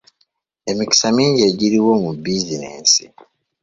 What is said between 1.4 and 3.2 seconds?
egiriwo mu bizinensi.